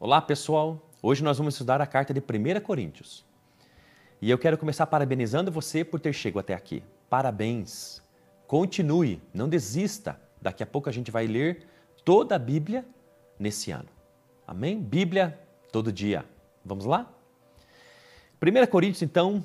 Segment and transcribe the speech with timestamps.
[0.00, 3.26] Olá pessoal, hoje nós vamos estudar a carta de 1 Coríntios.
[4.22, 6.84] E eu quero começar parabenizando você por ter chegado até aqui.
[7.10, 8.00] Parabéns!
[8.46, 10.16] Continue, não desista.
[10.40, 11.66] Daqui a pouco a gente vai ler
[12.04, 12.86] toda a Bíblia
[13.40, 13.88] nesse ano.
[14.46, 14.80] Amém?
[14.80, 15.36] Bíblia
[15.72, 16.24] todo dia.
[16.64, 17.12] Vamos lá?
[18.40, 19.44] 1 Coríntios, então,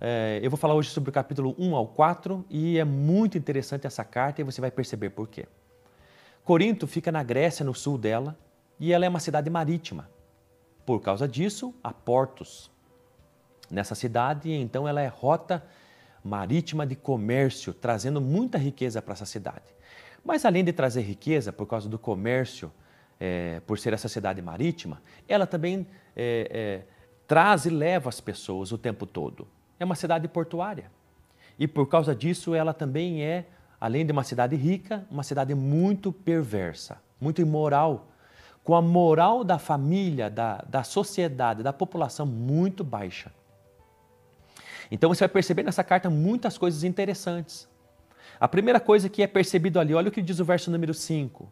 [0.00, 3.86] é, eu vou falar hoje sobre o capítulo 1 ao 4 e é muito interessante
[3.86, 5.46] essa carta e você vai perceber por quê.
[6.42, 8.34] Corinto fica na Grécia, no sul dela,
[8.80, 10.08] e ela é uma cidade marítima.
[10.86, 12.70] Por causa disso, há portos
[13.70, 15.62] nessa cidade, então ela é rota
[16.24, 19.74] marítima de comércio, trazendo muita riqueza para essa cidade.
[20.24, 22.72] Mas além de trazer riqueza, por causa do comércio,
[23.18, 26.82] é, por ser essa cidade marítima, ela também é, é,
[27.26, 29.46] traz e leva as pessoas o tempo todo.
[29.78, 30.90] É uma cidade portuária.
[31.58, 33.46] E por causa disso, ela também é,
[33.78, 38.08] além de uma cidade rica, uma cidade muito perversa, muito imoral,
[38.62, 43.32] com a moral da família, da, da sociedade, da população muito baixa.
[44.90, 47.68] Então você vai perceber nessa carta muitas coisas interessantes.
[48.38, 51.50] A primeira coisa que é percebido ali, olha o que diz o verso número 5.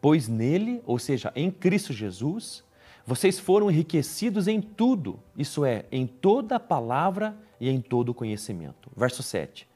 [0.00, 2.64] Pois nele, ou seja, em Cristo Jesus,
[3.04, 8.90] vocês foram enriquecidos em tudo, isso é, em toda palavra e em todo conhecimento.
[8.96, 9.68] Verso 7.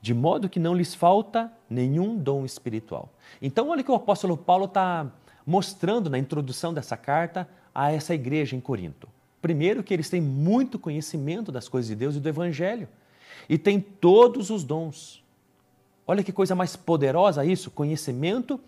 [0.00, 3.12] De modo que não lhes falta nenhum dom espiritual.
[3.40, 5.10] Então, olha que o apóstolo Paulo está
[5.46, 9.08] mostrando na introdução dessa carta a essa igreja em Corinto.
[9.42, 12.88] Primeiro, que eles têm muito conhecimento das coisas de Deus e do Evangelho,
[13.48, 15.22] e têm todos os dons.
[16.06, 18.58] Olha que coisa mais poderosa isso: conhecimento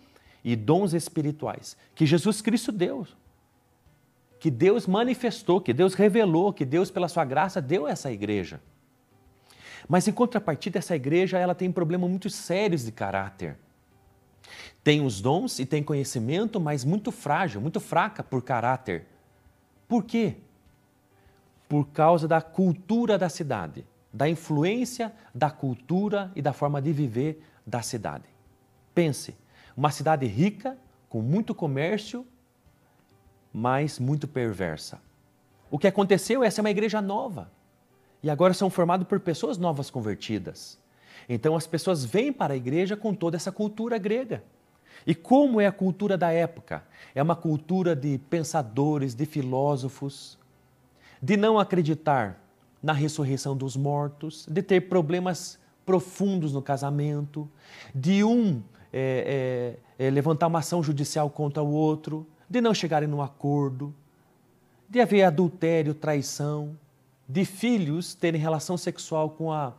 [0.43, 3.07] e dons espirituais que Jesus Cristo deu,
[4.39, 8.61] que Deus manifestou, que Deus revelou, que Deus, pela sua graça, deu a essa igreja.
[9.87, 13.57] Mas em contrapartida, essa igreja ela tem problemas muito sérios de caráter.
[14.83, 19.05] Tem os dons e tem conhecimento, mas muito frágil, muito fraca por caráter.
[19.87, 20.35] Por quê?
[21.67, 27.43] Por causa da cultura da cidade, da influência da cultura e da forma de viver
[27.65, 28.25] da cidade.
[28.95, 29.35] Pense,
[29.75, 30.77] uma cidade rica,
[31.09, 32.25] com muito comércio,
[33.53, 35.01] mas muito perversa.
[35.69, 36.43] O que aconteceu?
[36.43, 37.51] Essa é uma igreja nova.
[38.23, 40.79] E agora são formados por pessoas novas convertidas.
[41.27, 44.43] Então as pessoas vêm para a igreja com toda essa cultura grega.
[45.05, 46.83] E como é a cultura da época?
[47.13, 50.37] É uma cultura de pensadores, de filósofos,
[51.21, 52.41] de não acreditar
[52.81, 57.49] na ressurreição dos mortos, de ter problemas profundos no casamento,
[57.93, 58.61] de um
[58.91, 63.93] é, é, é, levantar uma ação judicial contra o outro, de não chegarem num acordo,
[64.89, 66.77] de haver adultério, traição,
[67.27, 69.73] de filhos terem relação sexual com a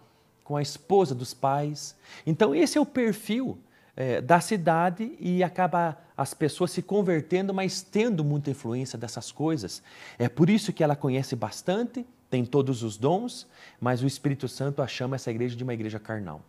[0.48, 1.94] com a esposa dos pais.
[2.26, 3.58] Então, esse é o perfil
[3.94, 9.82] é, da cidade e acaba as pessoas se convertendo, mas tendo muita influência dessas coisas.
[10.18, 13.46] É por isso que ela conhece bastante, tem todos os dons,
[13.78, 16.40] mas o Espírito Santo a chama essa igreja de uma igreja carnal.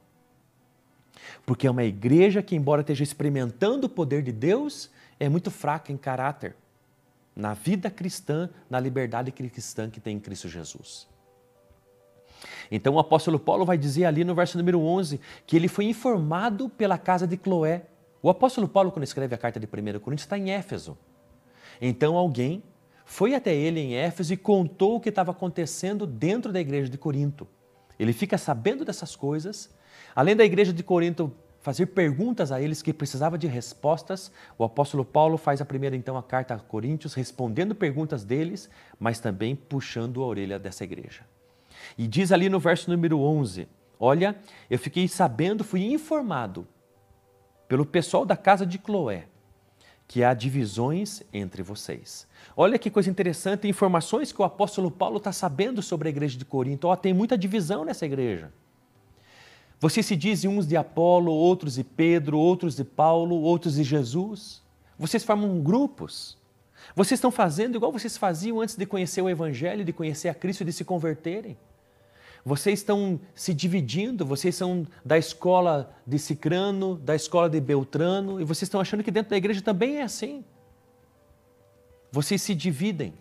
[1.45, 4.89] Porque é uma igreja que, embora esteja experimentando o poder de Deus,
[5.19, 6.55] é muito fraca em caráter,
[7.35, 11.05] na vida cristã, na liberdade cristã que tem em Cristo Jesus.
[12.71, 16.69] Então o apóstolo Paulo vai dizer ali no verso número 11 que ele foi informado
[16.69, 17.85] pela casa de Cloé.
[18.21, 20.97] O apóstolo Paulo, quando escreve a carta de 1 Coríntios, está em Éfeso.
[21.81, 22.61] Então alguém
[23.05, 26.97] foi até ele em Éfeso e contou o que estava acontecendo dentro da igreja de
[26.97, 27.47] Corinto.
[27.97, 29.69] Ele fica sabendo dessas coisas.
[30.15, 35.03] Além da igreja de Corinto fazer perguntas a eles que precisava de respostas, o apóstolo
[35.03, 38.69] Paulo faz a primeira então a carta a Coríntios, respondendo perguntas deles,
[38.99, 41.23] mas também puxando a orelha dessa igreja.
[41.97, 43.67] E diz ali no verso número 11:
[43.99, 44.35] Olha,
[44.69, 46.67] eu fiquei sabendo, fui informado
[47.67, 49.27] pelo pessoal da casa de Cloé
[50.09, 52.27] que há divisões entre vocês.
[52.57, 56.43] Olha que coisa interessante, informações que o apóstolo Paulo está sabendo sobre a igreja de
[56.43, 56.87] Corinto.
[56.87, 58.51] Oh, tem muita divisão nessa igreja.
[59.79, 64.63] Vocês se dizem uns de Apolo, outros de Pedro, outros de Paulo, outros de Jesus.
[64.97, 66.39] Vocês formam grupos.
[66.95, 70.61] Vocês estão fazendo igual vocês faziam antes de conhecer o Evangelho, de conhecer a Cristo
[70.61, 71.55] e de se converterem.
[72.43, 78.43] Vocês estão se dividindo, vocês são da escola de Cicrano, da escola de Beltrano, e
[78.43, 80.43] vocês estão achando que dentro da igreja também é assim.
[82.11, 83.13] Vocês se dividem.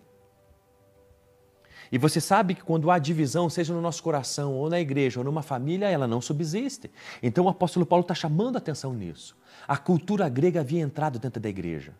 [1.91, 5.23] E você sabe que quando há divisão, seja no nosso coração, ou na igreja, ou
[5.23, 6.89] numa família, ela não subsiste.
[7.21, 9.35] Então o apóstolo Paulo está chamando a atenção nisso.
[9.67, 11.93] A cultura grega havia entrado dentro da igreja.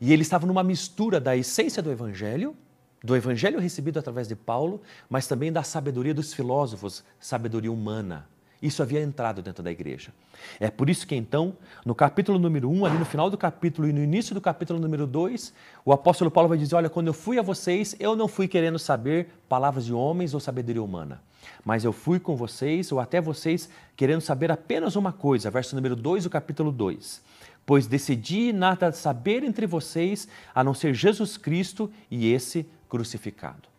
[0.00, 2.56] E ele estava numa mistura da essência do evangelho
[3.02, 8.26] do evangelho recebido através de Paulo, mas também da sabedoria dos filósofos, sabedoria humana.
[8.62, 10.12] Isso havia entrado dentro da igreja.
[10.60, 13.92] É por isso que então, no capítulo número 1, ali no final do capítulo e
[13.92, 15.52] no início do capítulo número 2,
[15.84, 18.78] o apóstolo Paulo vai dizer: Olha, quando eu fui a vocês, eu não fui querendo
[18.78, 21.20] saber palavras de homens ou sabedoria humana,
[21.64, 25.50] mas eu fui com vocês, ou até vocês, querendo saber apenas uma coisa.
[25.50, 27.20] Verso número 2 do capítulo 2.
[27.66, 33.70] Pois decidi nada saber entre vocês a não ser Jesus Cristo e esse crucificado.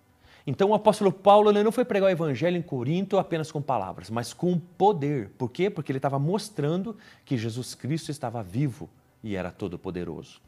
[0.45, 4.09] Então o apóstolo Paulo ele não foi pregar o evangelho em Corinto apenas com palavras,
[4.09, 5.29] mas com poder.
[5.37, 5.69] Por quê?
[5.69, 8.89] Porque ele estava mostrando que Jesus Cristo estava vivo
[9.23, 10.41] e era todo-poderoso.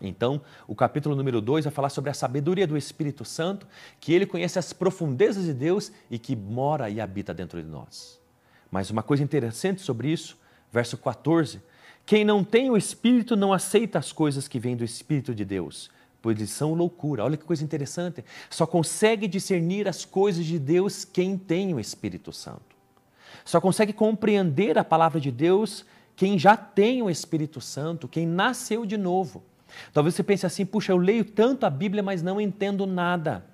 [0.00, 3.66] Então, o capítulo número 2 vai falar sobre a sabedoria do Espírito Santo,
[4.00, 8.18] que ele conhece as profundezas de Deus e que mora e habita dentro de nós.
[8.70, 10.38] Mas uma coisa interessante sobre isso,
[10.72, 11.60] verso 14:
[12.06, 15.90] quem não tem o Espírito não aceita as coisas que vêm do Espírito de Deus,
[16.20, 17.24] pois eles são loucura.
[17.24, 18.24] Olha que coisa interessante.
[18.50, 22.76] Só consegue discernir as coisas de Deus quem tem o Espírito Santo.
[23.44, 25.84] Só consegue compreender a palavra de Deus
[26.16, 29.44] quem já tem o Espírito Santo, quem nasceu de novo.
[29.92, 33.46] Talvez você pense assim: puxa, eu leio tanto a Bíblia, mas não entendo nada.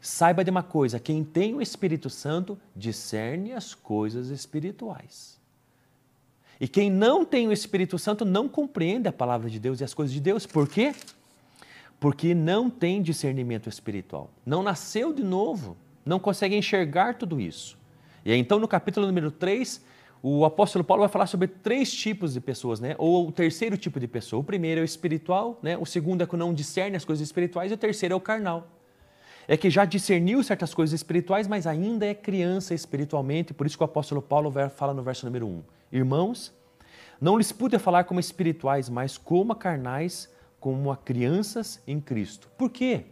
[0.00, 5.40] Saiba de uma coisa: quem tem o Espírito Santo discerne as coisas espirituais.
[6.60, 9.92] E quem não tem o Espírito Santo não compreende a palavra de Deus e as
[9.92, 10.46] coisas de Deus.
[10.46, 10.94] Por quê?
[12.04, 15.74] Porque não tem discernimento espiritual, não nasceu de novo,
[16.04, 17.78] não consegue enxergar tudo isso.
[18.26, 19.82] E aí, então, no capítulo número 3,
[20.22, 22.94] o apóstolo Paulo vai falar sobre três tipos de pessoas, né?
[22.98, 24.40] Ou o terceiro tipo de pessoa.
[24.40, 25.78] O primeiro é o espiritual, né?
[25.78, 28.68] O segundo é que não discerne as coisas espirituais e o terceiro é o carnal.
[29.48, 33.82] É que já discerniu certas coisas espirituais, mas ainda é criança espiritualmente, por isso que
[33.82, 35.62] o apóstolo Paulo fala no verso número 1.
[35.90, 36.52] Irmãos,
[37.18, 40.28] não lhes pude falar como espirituais, mas como carnais,
[40.64, 42.48] como a crianças em Cristo.
[42.56, 43.04] Por quê?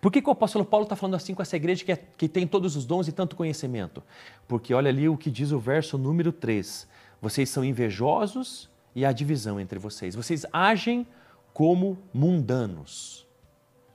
[0.00, 2.28] Por que, que o apóstolo Paulo está falando assim com essa igreja que, é, que
[2.28, 4.02] tem todos os dons e tanto conhecimento?
[4.48, 6.88] Porque olha ali o que diz o verso número 3.
[7.22, 10.16] Vocês são invejosos e há divisão entre vocês.
[10.16, 11.06] Vocês agem
[11.54, 13.24] como mundanos.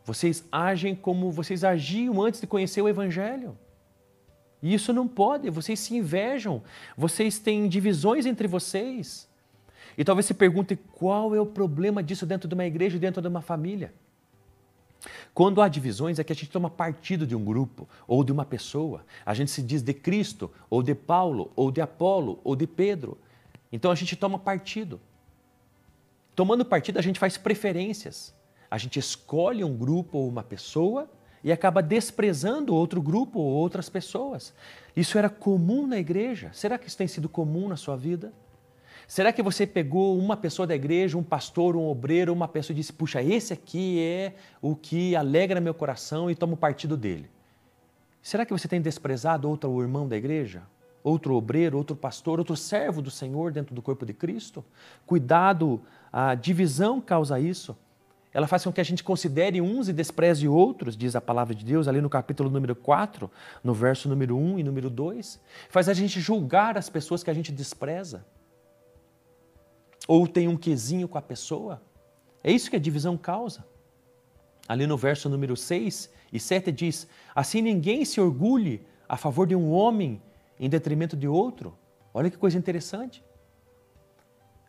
[0.05, 3.57] Vocês agem como vocês agiam antes de conhecer o Evangelho.
[4.63, 6.63] E isso não pode, vocês se invejam,
[6.95, 9.29] vocês têm divisões entre vocês.
[10.01, 13.27] E talvez se pergunte qual é o problema disso dentro de uma igreja, dentro de
[13.27, 13.93] uma família.
[15.31, 18.43] Quando há divisões é que a gente toma partido de um grupo ou de uma
[18.43, 19.05] pessoa.
[19.23, 23.15] A gente se diz de Cristo, ou de Paulo, ou de Apolo, ou de Pedro.
[23.71, 24.99] Então a gente toma partido.
[26.35, 28.33] Tomando partido, a gente faz preferências.
[28.71, 31.07] A gente escolhe um grupo ou uma pessoa
[31.43, 34.51] e acaba desprezando outro grupo ou outras pessoas.
[34.95, 36.49] Isso era comum na igreja.
[36.53, 38.33] Será que isso tem sido comum na sua vida?
[39.07, 42.77] Será que você pegou uma pessoa da igreja, um pastor, um obreiro, uma pessoa e
[42.77, 47.29] disse: Puxa, esse aqui é o que alegra meu coração e tomo partido dele?
[48.21, 50.63] Será que você tem desprezado outro irmão da igreja?
[51.03, 54.63] Outro obreiro, outro pastor, outro servo do Senhor dentro do corpo de Cristo?
[55.05, 55.81] Cuidado,
[56.13, 57.75] a divisão causa isso.
[58.33, 61.65] Ela faz com que a gente considere uns e despreze outros, diz a palavra de
[61.65, 63.29] Deus ali no capítulo número 4,
[63.63, 65.41] no verso número 1 e número 2.
[65.69, 68.23] Faz a gente julgar as pessoas que a gente despreza
[70.07, 71.81] ou tem um quesinho com a pessoa.
[72.43, 73.65] É isso que a divisão causa.
[74.67, 79.55] Ali no verso número 6 e 7 diz: Assim ninguém se orgulhe a favor de
[79.55, 80.21] um homem
[80.59, 81.77] em detrimento de outro.
[82.13, 83.23] Olha que coisa interessante.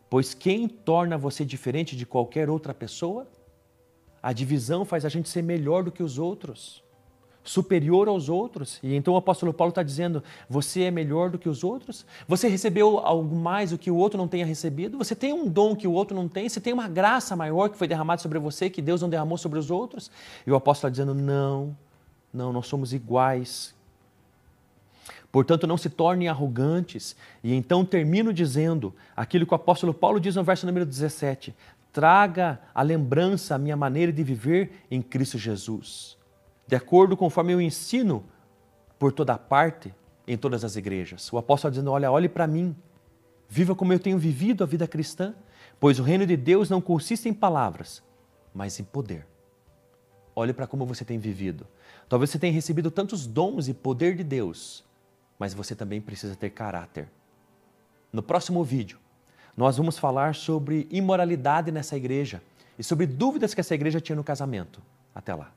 [0.09, 3.27] Pois quem torna você diferente de qualquer outra pessoa?
[4.21, 6.83] A divisão faz a gente ser melhor do que os outros
[7.43, 8.79] superior aos outros.
[8.81, 12.05] E então o apóstolo Paulo está dizendo: você é melhor do que os outros?
[12.27, 14.97] Você recebeu algo mais do que o outro não tenha recebido?
[14.97, 16.47] Você tem um dom que o outro não tem?
[16.47, 19.59] Você tem uma graça maior que foi derramada sobre você que Deus não derramou sobre
[19.59, 20.09] os outros?
[20.47, 21.75] E o apóstolo está dizendo: não,
[22.33, 23.73] não, nós somos iguais.
[25.31, 27.15] Portanto, não se tornem arrogantes.
[27.43, 31.53] E então termino dizendo aquilo que o apóstolo Paulo diz no verso número 17:
[31.91, 36.22] traga a lembrança a minha maneira de viver em Cristo Jesus
[36.67, 38.23] de acordo conforme eu ensino
[38.97, 39.93] por toda parte,
[40.27, 41.31] em todas as igrejas.
[41.31, 42.75] O apóstolo dizendo: Olha, olhe para mim,
[43.49, 45.35] viva como eu tenho vivido a vida cristã,
[45.79, 48.01] pois o reino de Deus não consiste em palavras,
[48.53, 49.27] mas em poder.
[50.35, 51.67] Olhe para como você tem vivido.
[52.09, 54.83] Talvez você tenha recebido tantos dons e poder de Deus,
[55.37, 57.07] mas você também precisa ter caráter.
[58.11, 58.99] No próximo vídeo,
[59.55, 62.41] nós vamos falar sobre imoralidade nessa igreja
[62.77, 64.81] e sobre dúvidas que essa igreja tinha no casamento.
[65.13, 65.51] Até lá.